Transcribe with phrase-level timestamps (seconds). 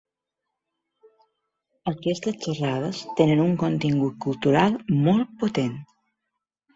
[1.91, 5.77] Aquestes xerrades tenen un contingut cultural molt potent.